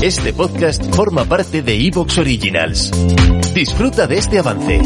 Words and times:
Este 0.00 0.32
podcast 0.32 0.94
forma 0.94 1.24
parte 1.24 1.60
de 1.60 1.74
Evox 1.74 2.18
Originals. 2.18 2.92
Disfruta 3.52 4.06
de 4.06 4.18
este 4.18 4.38
avance. 4.38 4.80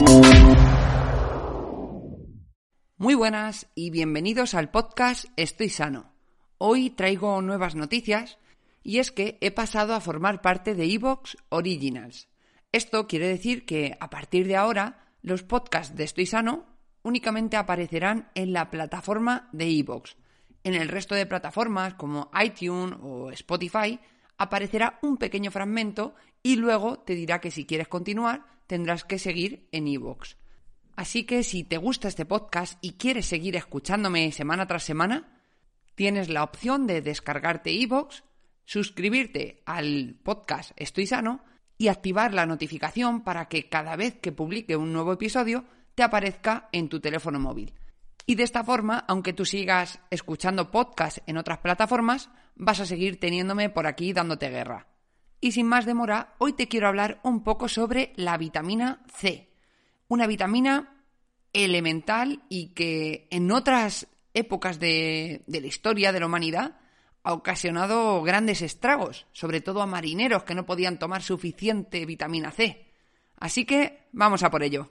Muy 2.97 3.15
buenas 3.15 3.67
y 3.75 3.91
bienvenidos 3.91 4.55
al 4.55 4.71
podcast 4.71 5.27
Estoy 5.37 5.69
Sano. 5.69 6.15
Hoy 6.57 6.89
traigo 6.89 7.43
nuevas 7.43 7.75
noticias 7.75 8.39
y 8.83 9.01
es 9.01 9.13
que 9.13 9.37
he 9.43 9.51
pasado 9.51 9.95
a 9.95 10.01
formar 10.01 10.41
parte 10.41 10.75
de 10.75 10.91
Evox 10.91 11.37
Originals. 11.51 12.29
Esto 12.73 13.07
quiere 13.07 13.29
decir 13.29 13.67
que 13.67 13.95
a 14.01 14.09
partir 14.09 14.47
de 14.47 14.57
ahora 14.57 15.13
los 15.21 15.43
podcasts 15.43 15.95
de 15.95 16.05
Estoy 16.05 16.25
Sano 16.25 16.65
únicamente 17.03 17.59
aparecerán 17.59 18.31
en 18.35 18.55
la 18.55 18.71
plataforma 18.71 19.51
de 19.53 19.79
Evox. 19.79 20.17
En 20.65 20.73
el 20.73 20.89
resto 20.89 21.15
de 21.15 21.27
plataformas 21.27 21.93
como 21.95 22.31
iTunes 22.43 22.97
o 23.03 23.31
Spotify 23.31 24.01
aparecerá 24.43 24.99
un 25.03 25.17
pequeño 25.17 25.51
fragmento 25.51 26.15
y 26.43 26.57
luego 26.57 26.99
te 26.99 27.15
dirá 27.15 27.41
que 27.41 27.51
si 27.51 27.65
quieres 27.65 27.89
continuar 27.89 28.45
tendrás 28.67 29.05
que 29.05 29.19
seguir 29.19 29.69
en 29.73 29.89
iVoox. 29.89 30.37
Así 30.97 31.25
que 31.25 31.43
si 31.43 31.65
te 31.65 31.79
gusta 31.79 32.09
este 32.09 32.27
podcast 32.27 32.79
y 32.81 32.93
quieres 32.93 33.27
seguir 33.27 33.57
escuchándome 33.57 34.31
semana 34.33 34.67
tras 34.67 34.83
semana, 34.83 35.41
tienes 35.95 36.29
la 36.29 36.43
opción 36.43 36.87
de 36.87 37.01
descargarte 37.01 37.73
iVoox, 37.73 38.23
suscribirte 38.65 39.63
al 39.67 40.17
podcast 40.23 40.73
Estoy 40.77 41.07
Sano 41.07 41.45
y 41.79 41.89
activar 41.89 42.35
la 42.35 42.47
notificación 42.47 43.23
para 43.23 43.49
que 43.49 43.69
cada 43.69 43.97
vez 43.97 44.19
que 44.21 44.33
publique 44.33 44.77
un 44.77 44.93
nuevo 44.93 45.13
episodio 45.13 45.65
te 45.95 46.03
aparezca 46.03 46.69
en 46.73 46.89
tu 46.89 47.01
teléfono 47.01 47.39
móvil. 47.39 47.75
Y 48.27 48.37
de 48.37 48.45
esta 48.45 48.63
forma, 48.63 49.05
aunque 49.09 49.33
tú 49.33 49.45
sigas 49.45 50.01
escuchando 50.11 50.71
podcasts 50.71 51.23
en 51.27 51.39
otras 51.39 51.59
plataformas, 51.59 52.31
vas 52.55 52.81
a 52.81 52.87
seguir 52.87 53.19
teniéndome 53.19 53.71
por 53.71 53.87
aquí 53.87 54.13
dándote 54.13 54.51
guerra. 54.51 54.89
Y 55.41 55.53
sin 55.53 55.67
más 55.67 55.87
demora, 55.87 56.35
hoy 56.39 56.53
te 56.53 56.69
quiero 56.69 56.89
hablar 56.89 57.21
un 57.25 57.43
poco 57.43 57.69
sobre 57.69 58.13
la 58.17 58.37
vitamina 58.37 59.03
C. 59.13 59.51
Una 60.09 60.27
vitamina 60.27 61.05
elemental 61.53 62.45
y 62.49 62.69
que 62.75 63.27
en 63.31 63.51
otras 63.51 64.07
épocas 64.35 64.79
de, 64.79 65.43
de 65.47 65.61
la 65.61 65.67
historia 65.67 66.13
de 66.13 66.21
la 66.21 66.27
humanidad 66.27 66.79
ha 67.25 67.33
ocasionado 67.33 68.23
grandes 68.23 68.63
estragos, 68.63 69.27
sobre 69.33 69.61
todo 69.61 69.83
a 69.83 69.87
marineros 69.87 70.45
que 70.45 70.55
no 70.55 70.67
podían 70.67 70.99
tomar 70.99 71.23
suficiente 71.23 72.05
vitamina 72.07 72.51
C. 72.51 72.87
Así 73.37 73.65
que 73.65 74.09
vamos 74.13 74.43
a 74.43 74.51
por 74.51 74.63
ello. 74.63 74.91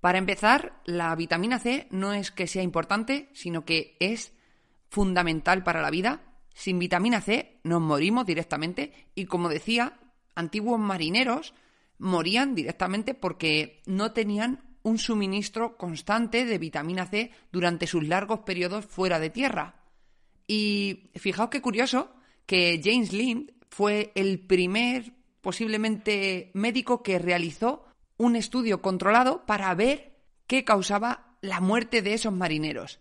Para 0.00 0.18
empezar, 0.18 0.80
la 0.84 1.14
vitamina 1.14 1.58
C 1.58 1.86
no 1.90 2.12
es 2.12 2.30
que 2.30 2.46
sea 2.46 2.62
importante, 2.62 3.28
sino 3.34 3.64
que 3.64 3.96
es 4.00 4.32
fundamental 4.88 5.62
para 5.62 5.82
la 5.82 5.90
vida. 5.90 6.22
Sin 6.54 6.78
vitamina 6.78 7.20
C 7.20 7.60
nos 7.64 7.80
morimos 7.80 8.26
directamente 8.26 8.92
y 9.14 9.26
como 9.26 9.48
decía, 9.48 9.98
antiguos 10.34 10.78
marineros 10.78 11.54
morían 11.98 12.54
directamente 12.54 13.14
porque 13.14 13.82
no 13.86 14.12
tenían 14.12 14.60
un 14.82 14.98
suministro 14.98 15.76
constante 15.76 16.44
de 16.44 16.58
vitamina 16.58 17.06
C 17.06 17.30
durante 17.52 17.86
sus 17.86 18.06
largos 18.06 18.40
periodos 18.40 18.86
fuera 18.86 19.18
de 19.18 19.30
tierra. 19.30 19.84
Y 20.46 21.10
fijaos 21.14 21.50
qué 21.50 21.60
curioso 21.60 22.10
que 22.46 22.80
James 22.82 23.12
Lind 23.12 23.52
fue 23.68 24.10
el 24.14 24.40
primer 24.40 25.12
posiblemente 25.40 26.50
médico 26.54 27.02
que 27.02 27.18
realizó 27.18 27.84
un 28.16 28.36
estudio 28.36 28.82
controlado 28.82 29.46
para 29.46 29.74
ver 29.74 30.18
qué 30.46 30.64
causaba 30.64 31.36
la 31.40 31.60
muerte 31.60 32.02
de 32.02 32.14
esos 32.14 32.32
marineros. 32.32 32.98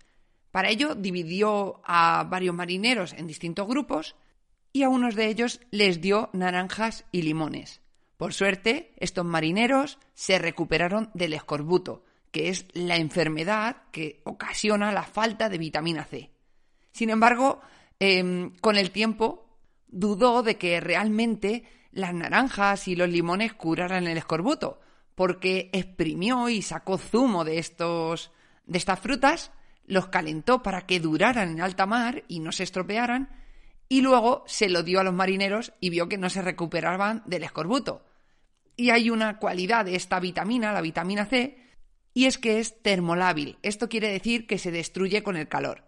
Para 0.52 0.70
ello 0.70 0.96
dividió 0.96 1.82
a 1.84 2.24
varios 2.24 2.56
marineros 2.56 3.14
en 3.14 3.28
distintos 3.28 3.68
grupos 3.68 4.16
y 4.74 4.84
a 4.84 4.90
unos 4.90 5.16
de 5.16 5.28
ellos 5.28 5.60
les 5.72 6.02
dio 6.02 6.30
naranjas 6.34 7.06
y 7.12 7.22
limones. 7.22 7.82
Por 8.18 8.34
suerte, 8.34 8.94
estos 8.98 9.26
marineros 9.26 9.98
se 10.14 10.40
recuperaron 10.40 11.10
del 11.14 11.34
escorbuto, 11.34 12.04
que 12.32 12.50
es 12.50 12.66
la 12.74 12.98
enfermedad 12.98 13.84
que 13.92 14.22
ocasiona 14.26 14.92
la 14.92 15.04
falta 15.04 15.50
de 15.50 15.58
vitamina 15.58 16.04
C. 16.04 16.30
Sin 16.92 17.10
embargo, 17.10 17.62
em, 18.00 18.52
con 18.60 18.78
el 18.78 18.92
tiempo 18.92 19.46
dudó 19.88 20.44
de 20.44 20.58
que 20.58 20.80
realmente 20.80 21.64
las 21.92 22.14
naranjas 22.14 22.88
y 22.88 22.96
los 22.96 23.10
limones 23.10 23.54
curaran 23.54 24.08
el 24.08 24.18
escorbuto, 24.18 24.80
porque 25.16 25.70
exprimió 25.74 26.50
y 26.50 26.62
sacó 26.62 26.98
zumo 26.98 27.44
de 27.44 27.60
estos 27.60 28.32
de 28.66 28.78
estas 28.78 29.00
frutas, 29.00 29.52
los 29.90 30.08
calentó 30.08 30.64
para 30.64 30.82
que 30.82 31.00
duraran 31.00 31.50
en 31.50 31.62
alta 31.62 31.86
mar 31.86 32.24
y 32.28 32.40
no 32.40 32.52
se 32.52 32.64
estropearan, 32.64 33.30
y 33.90 34.02
luego 34.02 34.44
se 34.46 34.70
lo 34.70 34.84
dio 34.84 35.00
a 35.00 35.04
los 35.04 35.14
marineros 35.14 35.74
y 35.80 35.90
vio 35.90 36.08
que 36.08 36.20
no 36.20 36.30
se 36.30 36.44
recuperaban 36.44 37.24
del 37.26 37.44
escorbuto. 37.44 38.06
Y 38.76 38.92
hay 38.92 39.10
una 39.10 39.40
cualidad 39.40 39.86
de 39.86 39.96
esta 39.96 40.20
vitamina, 40.20 40.72
la 40.72 40.82
vitamina 40.82 41.26
C, 41.26 41.58
y 42.14 42.26
es 42.26 42.38
que 42.38 42.60
es 42.60 42.82
termolábil. 42.84 43.58
Esto 43.64 43.90
quiere 43.90 44.10
decir 44.10 44.46
que 44.46 44.60
se 44.60 44.72
destruye 44.72 45.24
con 45.24 45.36
el 45.36 45.50
calor. 45.50 45.86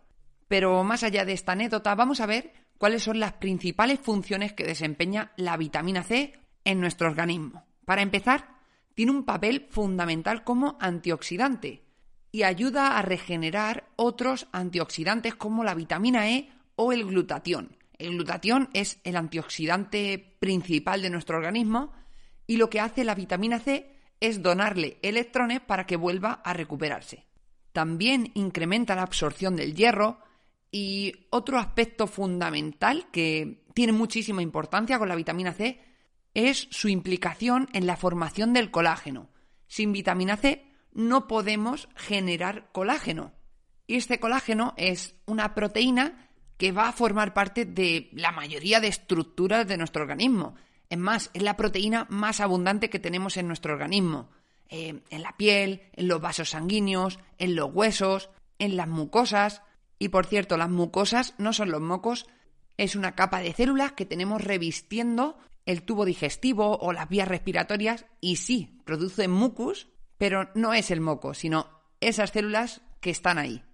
Pero 0.48 0.84
más 0.84 1.04
allá 1.04 1.24
de 1.24 1.34
esta 1.34 1.52
anécdota, 1.52 1.94
vamos 1.94 2.20
a 2.22 2.26
ver 2.26 2.54
cuáles 2.80 3.04
son 3.04 3.20
las 3.20 3.34
principales 3.34 4.00
funciones 4.00 4.54
que 4.54 4.66
desempeña 4.66 5.32
la 5.38 5.56
vitamina 5.58 6.04
C 6.04 6.34
en 6.66 6.82
nuestro 6.82 7.08
organismo. 7.08 7.66
Para 7.86 8.02
empezar, 8.02 8.50
tiene 8.96 9.12
un 9.12 9.26
papel 9.26 9.68
fundamental 9.70 10.44
como 10.44 10.78
antioxidante 10.80 11.84
y 12.32 12.44
ayuda 12.44 12.98
a 12.98 13.02
regenerar 13.02 13.81
otros 14.04 14.48
antioxidantes 14.52 15.36
como 15.36 15.64
la 15.64 15.76
vitamina 15.76 16.28
E 16.28 16.50
o 16.76 16.92
el 16.92 17.06
glutatión. 17.06 17.78
El 18.00 18.16
glutatión 18.16 18.68
es 18.74 19.00
el 19.04 19.16
antioxidante 19.16 20.38
principal 20.40 21.04
de 21.04 21.12
nuestro 21.12 21.38
organismo 21.38 21.94
y 22.48 22.58
lo 22.58 22.68
que 22.68 22.80
hace 22.80 23.04
la 23.04 23.14
vitamina 23.14 23.60
C 23.60 23.96
es 24.20 24.42
donarle 24.42 24.98
electrones 25.04 25.60
para 25.60 25.86
que 25.86 25.98
vuelva 25.98 26.42
a 26.44 26.54
recuperarse. 26.54 27.28
También 27.74 28.32
incrementa 28.34 28.96
la 28.96 29.04
absorción 29.04 29.56
del 29.56 29.76
hierro 29.76 30.18
y 30.72 31.28
otro 31.30 31.60
aspecto 31.60 32.08
fundamental 32.08 33.06
que 33.12 33.66
tiene 33.76 33.94
muchísima 33.94 34.42
importancia 34.42 34.98
con 34.98 35.10
la 35.10 35.16
vitamina 35.16 35.54
C 35.54 35.80
es 36.34 36.68
su 36.72 36.88
implicación 36.88 37.70
en 37.72 37.86
la 37.86 37.98
formación 37.98 38.52
del 38.52 38.72
colágeno. 38.72 39.30
Sin 39.68 39.92
vitamina 39.92 40.38
C 40.38 40.66
no 40.92 41.28
podemos 41.28 41.88
generar 41.96 42.72
colágeno. 42.72 43.32
Y 43.92 43.98
este 43.98 44.22
colágeno 44.22 44.74
es 44.78 45.16
una 45.26 45.54
proteína 45.54 46.30
que 46.56 46.72
va 46.72 46.88
a 46.88 46.94
formar 46.94 47.34
parte 47.34 47.66
de 47.66 48.10
la 48.14 48.32
mayoría 48.32 48.80
de 48.80 48.88
estructuras 48.88 49.68
de 49.68 49.76
nuestro 49.76 50.04
organismo. 50.04 50.56
Es 50.90 50.98
más, 50.98 51.30
es 51.34 51.44
la 51.44 51.58
proteína 51.58 52.08
más 52.10 52.40
abundante 52.40 52.90
que 52.90 53.00
tenemos 53.00 53.36
en 53.36 53.48
nuestro 53.48 53.74
organismo. 53.74 54.30
Eh, 54.70 55.02
en 55.10 55.22
la 55.22 55.36
piel, 55.36 55.82
en 55.92 56.08
los 56.08 56.22
vasos 56.22 56.52
sanguíneos, 56.52 57.20
en 57.38 57.54
los 57.54 57.70
huesos, 57.74 58.30
en 58.60 58.78
las 58.78 58.88
mucosas. 58.88 59.62
Y 60.00 60.08
por 60.08 60.26
cierto, 60.26 60.56
las 60.56 60.70
mucosas 60.70 61.34
no 61.38 61.52
son 61.52 61.70
los 61.70 61.82
mocos, 61.82 62.28
es 62.78 62.96
una 62.96 63.14
capa 63.14 63.42
de 63.42 63.52
células 63.52 63.92
que 63.92 64.06
tenemos 64.06 64.42
revistiendo 64.42 65.38
el 65.66 65.84
tubo 65.84 66.06
digestivo 66.06 66.78
o 66.78 66.94
las 66.94 67.10
vías 67.10 67.28
respiratorias 67.28 68.06
y 68.22 68.38
sí, 68.38 68.80
produce 68.86 69.28
mucus, 69.28 69.90
pero 70.18 70.50
no 70.56 70.74
es 70.74 70.92
el 70.92 71.02
moco, 71.02 71.34
sino 71.34 71.68
esas 72.00 72.30
células 72.30 72.80
que 73.02 73.10
están 73.10 73.38
ahí. 73.38 73.66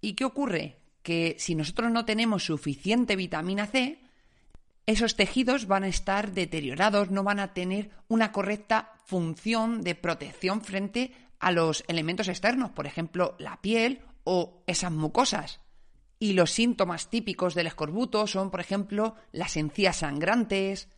¿Y 0.00 0.14
qué 0.14 0.24
ocurre? 0.24 0.76
Que 1.02 1.36
si 1.38 1.54
nosotros 1.54 1.90
no 1.90 2.04
tenemos 2.04 2.44
suficiente 2.44 3.16
vitamina 3.16 3.66
C, 3.66 4.00
esos 4.86 5.16
tejidos 5.16 5.66
van 5.66 5.84
a 5.84 5.88
estar 5.88 6.32
deteriorados, 6.32 7.10
no 7.10 7.22
van 7.22 7.40
a 7.40 7.52
tener 7.52 7.90
una 8.08 8.32
correcta 8.32 8.94
función 9.04 9.82
de 9.82 9.94
protección 9.94 10.62
frente 10.62 11.12
a 11.38 11.52
los 11.52 11.84
elementos 11.88 12.28
externos, 12.28 12.70
por 12.70 12.86
ejemplo, 12.86 13.36
la 13.38 13.60
piel 13.60 14.00
o 14.24 14.62
esas 14.66 14.90
mucosas. 14.90 15.60
Y 16.18 16.32
los 16.32 16.50
síntomas 16.50 17.10
típicos 17.10 17.54
del 17.54 17.68
escorbuto 17.68 18.26
son, 18.26 18.50
por 18.50 18.60
ejemplo, 18.60 19.14
las 19.30 19.56
encías 19.56 19.98
sangrantes, 19.98 20.88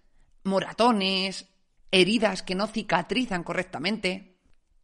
moratones, 0.44 1.48
heridas 1.90 2.42
que 2.42 2.54
no 2.54 2.66
cicatrizan 2.66 3.42
correctamente. 3.42 4.38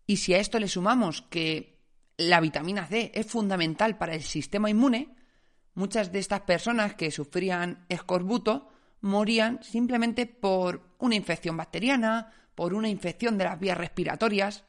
Y 0.07 0.19
si 0.19 0.35
a 0.35 0.39
esto 0.39 0.59
le 0.59 0.69
sumamos 0.69 1.23
que 1.23 1.76
la 2.17 2.41
vitamina 2.41 2.87
C 2.87 3.13
es 3.15 3.27
fundamental 3.27 3.99
para 3.99 4.15
el 4.15 4.23
sistema 4.23 4.71
inmune, 4.71 5.15
muchas 5.75 6.13
de 6.13 6.19
estas 6.19 6.43
personas 6.43 6.95
que 6.95 7.11
sufrían 7.11 7.85
escorbuto 7.89 8.71
morían 9.01 9.63
simplemente 9.63 10.27
por 10.27 10.97
una 10.99 11.15
infección 11.15 11.57
bacteriana, 11.57 12.33
por 12.55 12.75
una 12.75 12.89
infección 12.89 13.37
de 13.37 13.45
las 13.45 13.61
vías 13.61 13.77
respiratorias, 13.77 14.65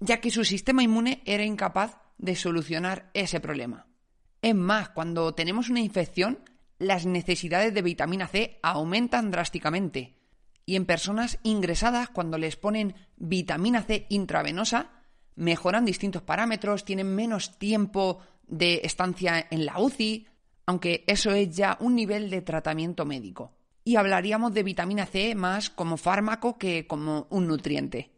ya 0.00 0.20
que 0.20 0.30
su 0.30 0.44
sistema 0.44 0.82
inmune 0.82 1.22
era 1.24 1.44
incapaz 1.44 1.98
de 2.18 2.34
solucionar 2.34 3.10
ese 3.14 3.40
problema. 3.40 3.86
Es 4.42 4.54
más, 4.54 4.90
cuando 4.90 5.34
tenemos 5.34 5.70
una 5.70 5.80
infección, 5.80 6.40
las 6.78 7.06
necesidades 7.06 7.72
de 7.72 7.82
vitamina 7.82 8.26
C 8.26 8.58
aumentan 8.62 9.30
drásticamente. 9.30 10.18
Y 10.66 10.76
en 10.76 10.84
personas 10.84 11.38
ingresadas, 11.42 12.10
cuando 12.10 12.38
les 12.38 12.56
ponen 12.56 12.94
vitamina 13.16 13.82
C 13.82 14.06
intravenosa, 14.10 14.95
mejoran 15.36 15.84
distintos 15.84 16.22
parámetros, 16.22 16.84
tienen 16.84 17.14
menos 17.14 17.58
tiempo 17.58 18.20
de 18.46 18.80
estancia 18.84 19.46
en 19.50 19.66
la 19.66 19.78
UCI, 19.78 20.26
aunque 20.66 21.04
eso 21.06 21.30
es 21.30 21.54
ya 21.54 21.76
un 21.80 21.94
nivel 21.94 22.30
de 22.30 22.42
tratamiento 22.42 23.04
médico. 23.04 23.52
Y 23.84 23.96
hablaríamos 23.96 24.52
de 24.52 24.64
vitamina 24.64 25.06
C 25.06 25.34
más 25.34 25.70
como 25.70 25.96
fármaco 25.96 26.58
que 26.58 26.86
como 26.86 27.28
un 27.30 27.46
nutriente. 27.46 28.10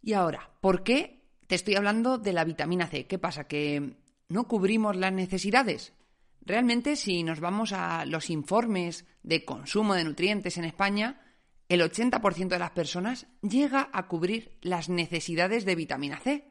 Y 0.00 0.12
ahora, 0.12 0.50
¿por 0.60 0.84
qué 0.84 1.24
te 1.46 1.56
estoy 1.56 1.74
hablando 1.74 2.18
de 2.18 2.32
la 2.32 2.44
vitamina 2.44 2.86
C? 2.86 3.06
¿Qué 3.06 3.18
pasa? 3.18 3.48
¿Que 3.48 3.96
no 4.28 4.46
cubrimos 4.46 4.96
las 4.96 5.12
necesidades? 5.12 5.94
Realmente, 6.42 6.94
si 6.94 7.22
nos 7.22 7.40
vamos 7.40 7.72
a 7.72 8.04
los 8.04 8.28
informes 8.30 9.06
de 9.22 9.44
consumo 9.44 9.94
de 9.94 10.04
nutrientes 10.04 10.58
en 10.58 10.64
España, 10.64 11.23
el 11.68 11.80
80% 11.80 12.48
de 12.48 12.58
las 12.58 12.70
personas 12.70 13.26
llega 13.42 13.88
a 13.92 14.06
cubrir 14.06 14.58
las 14.60 14.88
necesidades 14.88 15.64
de 15.64 15.74
vitamina 15.74 16.18
C. 16.18 16.50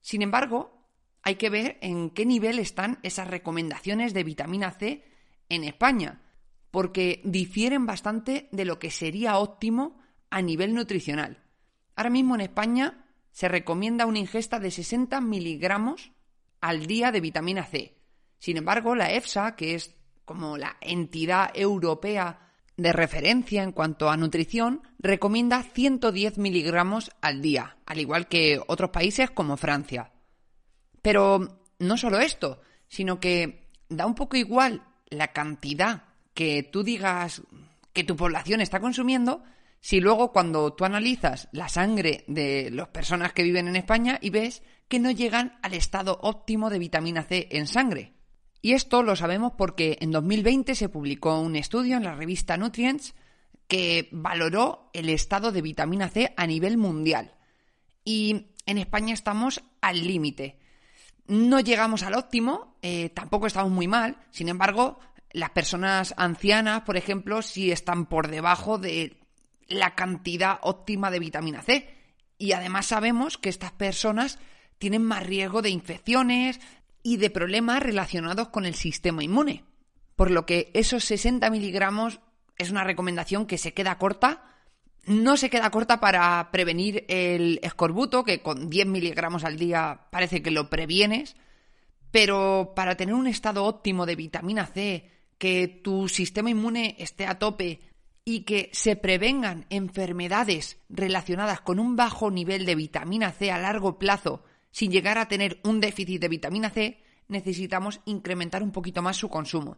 Sin 0.00 0.22
embargo, 0.22 0.88
hay 1.22 1.36
que 1.36 1.50
ver 1.50 1.78
en 1.80 2.10
qué 2.10 2.24
nivel 2.24 2.58
están 2.58 2.98
esas 3.02 3.28
recomendaciones 3.28 4.14
de 4.14 4.24
vitamina 4.24 4.70
C 4.70 5.04
en 5.48 5.64
España, 5.64 6.22
porque 6.70 7.20
difieren 7.24 7.86
bastante 7.86 8.48
de 8.52 8.64
lo 8.64 8.78
que 8.78 8.90
sería 8.90 9.38
óptimo 9.38 9.98
a 10.30 10.42
nivel 10.42 10.74
nutricional. 10.74 11.42
Ahora 11.96 12.10
mismo 12.10 12.34
en 12.34 12.42
España 12.42 13.06
se 13.32 13.48
recomienda 13.48 14.06
una 14.06 14.18
ingesta 14.18 14.60
de 14.60 14.70
60 14.70 15.20
miligramos 15.20 16.12
al 16.60 16.86
día 16.86 17.10
de 17.12 17.20
vitamina 17.20 17.64
C. 17.64 17.96
Sin 18.38 18.56
embargo, 18.56 18.94
la 18.94 19.12
EFSA, 19.12 19.56
que 19.56 19.74
es 19.74 19.94
como 20.24 20.56
la 20.58 20.76
entidad 20.80 21.50
europea 21.54 22.47
de 22.78 22.92
referencia 22.92 23.64
en 23.64 23.72
cuanto 23.72 24.08
a 24.08 24.16
nutrición, 24.16 24.82
recomienda 25.00 25.64
110 25.64 26.38
miligramos 26.38 27.10
al 27.20 27.42
día, 27.42 27.76
al 27.84 27.98
igual 27.98 28.28
que 28.28 28.60
otros 28.68 28.90
países 28.90 29.30
como 29.32 29.56
Francia. 29.56 30.12
Pero 31.02 31.60
no 31.80 31.96
solo 31.96 32.20
esto, 32.20 32.60
sino 32.86 33.18
que 33.18 33.68
da 33.88 34.06
un 34.06 34.14
poco 34.14 34.36
igual 34.36 34.84
la 35.10 35.32
cantidad 35.32 36.04
que 36.34 36.62
tú 36.62 36.84
digas 36.84 37.42
que 37.92 38.04
tu 38.04 38.14
población 38.14 38.60
está 38.60 38.78
consumiendo, 38.78 39.42
si 39.80 40.00
luego 40.00 40.32
cuando 40.32 40.72
tú 40.72 40.84
analizas 40.84 41.48
la 41.50 41.68
sangre 41.68 42.24
de 42.28 42.70
las 42.70 42.88
personas 42.88 43.32
que 43.32 43.42
viven 43.42 43.66
en 43.66 43.74
España 43.74 44.18
y 44.22 44.30
ves 44.30 44.62
que 44.86 45.00
no 45.00 45.10
llegan 45.10 45.58
al 45.62 45.74
estado 45.74 46.16
óptimo 46.22 46.70
de 46.70 46.78
vitamina 46.78 47.24
C 47.24 47.48
en 47.50 47.66
sangre. 47.66 48.17
Y 48.60 48.72
esto 48.72 49.02
lo 49.02 49.16
sabemos 49.16 49.52
porque 49.56 49.98
en 50.00 50.10
2020 50.10 50.74
se 50.74 50.88
publicó 50.88 51.40
un 51.40 51.56
estudio 51.56 51.96
en 51.96 52.04
la 52.04 52.14
revista 52.14 52.56
Nutrients 52.56 53.14
que 53.68 54.08
valoró 54.10 54.90
el 54.94 55.10
estado 55.10 55.52
de 55.52 55.62
vitamina 55.62 56.08
C 56.08 56.32
a 56.36 56.46
nivel 56.46 56.78
mundial. 56.78 57.34
Y 58.04 58.46
en 58.66 58.78
España 58.78 59.14
estamos 59.14 59.62
al 59.80 60.06
límite. 60.06 60.58
No 61.26 61.60
llegamos 61.60 62.02
al 62.02 62.14
óptimo, 62.14 62.78
eh, 62.82 63.10
tampoco 63.10 63.46
estamos 63.46 63.70
muy 63.70 63.86
mal, 63.86 64.16
sin 64.30 64.48
embargo, 64.48 64.98
las 65.32 65.50
personas 65.50 66.14
ancianas, 66.16 66.82
por 66.82 66.96
ejemplo, 66.96 67.42
sí 67.42 67.70
están 67.70 68.06
por 68.06 68.28
debajo 68.28 68.78
de 68.78 69.18
la 69.68 69.94
cantidad 69.94 70.58
óptima 70.62 71.10
de 71.10 71.18
vitamina 71.18 71.62
C. 71.62 71.94
Y 72.38 72.52
además 72.52 72.86
sabemos 72.86 73.36
que 73.36 73.50
estas 73.50 73.72
personas 73.72 74.38
tienen 74.78 75.02
más 75.02 75.26
riesgo 75.26 75.60
de 75.60 75.70
infecciones, 75.70 76.60
y 77.08 77.16
de 77.16 77.30
problemas 77.30 77.82
relacionados 77.82 78.48
con 78.48 78.66
el 78.66 78.74
sistema 78.74 79.24
inmune. 79.24 79.64
Por 80.14 80.30
lo 80.30 80.44
que 80.44 80.70
esos 80.74 81.04
60 81.04 81.48
miligramos 81.48 82.20
es 82.58 82.70
una 82.70 82.84
recomendación 82.84 83.46
que 83.46 83.56
se 83.56 83.72
queda 83.72 83.96
corta. 83.96 84.44
No 85.06 85.38
se 85.38 85.48
queda 85.48 85.70
corta 85.70 86.00
para 86.00 86.50
prevenir 86.52 87.06
el 87.08 87.60
escorbuto, 87.62 88.24
que 88.24 88.42
con 88.42 88.68
10 88.68 88.88
miligramos 88.88 89.44
al 89.44 89.56
día 89.56 90.02
parece 90.10 90.42
que 90.42 90.50
lo 90.50 90.68
previenes, 90.68 91.34
pero 92.10 92.74
para 92.76 92.94
tener 92.94 93.14
un 93.14 93.26
estado 93.26 93.64
óptimo 93.64 94.04
de 94.04 94.14
vitamina 94.14 94.66
C, 94.66 95.10
que 95.38 95.66
tu 95.66 96.10
sistema 96.10 96.50
inmune 96.50 96.94
esté 96.98 97.26
a 97.26 97.38
tope 97.38 97.80
y 98.26 98.40
que 98.40 98.68
se 98.74 98.96
prevengan 98.96 99.64
enfermedades 99.70 100.76
relacionadas 100.90 101.62
con 101.62 101.78
un 101.78 101.96
bajo 101.96 102.30
nivel 102.30 102.66
de 102.66 102.74
vitamina 102.74 103.32
C 103.32 103.50
a 103.50 103.56
largo 103.56 103.98
plazo 103.98 104.42
sin 104.70 104.90
llegar 104.90 105.18
a 105.18 105.28
tener 105.28 105.60
un 105.64 105.80
déficit 105.80 106.20
de 106.20 106.28
vitamina 106.28 106.70
C, 106.70 107.02
necesitamos 107.28 108.00
incrementar 108.04 108.62
un 108.62 108.72
poquito 108.72 109.02
más 109.02 109.16
su 109.16 109.28
consumo. 109.28 109.76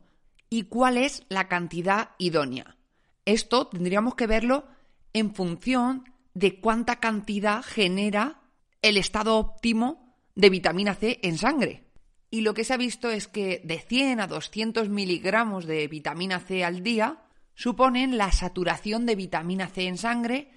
¿Y 0.49 0.65
cuál 0.65 0.97
es 0.97 1.25
la 1.29 1.49
cantidad 1.49 2.11
idónea? 2.19 2.77
Esto 3.25 3.69
tendríamos 3.69 4.15
que 4.15 4.27
verlo 4.27 4.65
en 5.13 5.35
función 5.35 6.05
de 6.35 6.61
cuánta 6.61 7.01
cantidad 7.01 7.63
genera 7.63 8.41
el 8.83 8.97
estado 8.97 9.37
óptimo 9.37 10.17
de 10.35 10.51
vitamina 10.51 10.95
C 10.95 11.21
en 11.23 11.39
sangre. 11.39 11.85
Y 12.31 12.43
lo 12.43 12.55
que 12.55 12.65
se 12.65 12.75
ha 12.75 12.77
visto 12.77 13.11
es 13.11 13.27
que 13.27 13.61
de 13.65 13.79
100 13.81 14.21
a 14.21 14.27
200 14.27 14.89
miligramos 14.89 15.67
de 15.67 15.87
vitamina 15.89 16.39
C 16.39 16.65
al 16.65 16.83
día 16.83 17.23
suponen 17.55 18.17
la 18.17 18.31
saturación 18.33 19.05
de 19.05 19.17
vitamina 19.17 19.69
C 19.69 19.87
en 19.87 19.99
sangre 19.99 20.51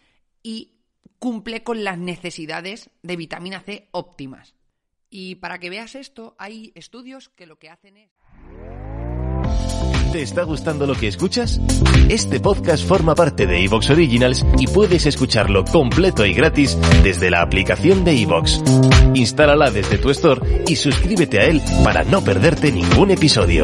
y 0.44 0.73
cumple 1.24 1.64
con 1.64 1.86
las 1.86 1.98
necesidades 1.98 2.90
de 3.02 3.16
vitamina 3.16 3.62
C 3.62 3.88
óptimas. 3.92 4.56
Y 5.10 5.36
para 5.36 5.58
que 5.58 5.70
veas 5.70 5.96
esto, 5.96 6.36
hay 6.38 6.74
estudios 6.75 7.30
que 7.30 7.46
lo 7.46 7.58
que 7.58 7.70
hacen 7.70 7.96
es... 7.96 8.12
¿Te 10.12 10.22
está 10.22 10.44
gustando 10.44 10.86
lo 10.86 10.96
que 10.96 11.08
escuchas? 11.08 11.62
Este 12.10 12.42
podcast 12.42 12.86
forma 12.86 13.16
parte 13.16 13.48
de 13.48 13.64
Evox 13.64 13.90
Originals 13.92 14.46
y 14.60 14.68
puedes 14.68 15.06
escucharlo 15.06 15.64
completo 15.64 16.25
y 16.25 16.34
gratis 16.34 16.78
desde 17.04 17.31
la 17.31 17.42
aplicación 17.42 18.04
de 18.04 18.22
Evox. 18.22 18.62
Instálala 19.14 19.72
desde 19.72 20.00
tu 20.00 20.10
store 20.10 20.66
y 20.68 20.75
suscríbete 20.75 21.40
a 21.40 21.46
él 21.46 21.62
para 21.86 22.04
no 22.04 22.22
perderte 22.22 22.70
ningún 22.70 23.12
episodio. 23.12 23.64